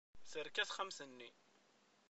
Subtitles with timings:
[0.31, 1.29] Terka texxamt-nni.